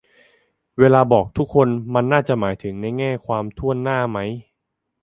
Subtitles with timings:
[0.79, 4.19] เวลาบอก "ทุกคน" มันน่าจะหมายถึงในแง่ความถ้วนหน้าไหม